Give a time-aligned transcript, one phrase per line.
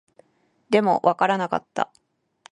[0.71, 1.93] でも、わからなかった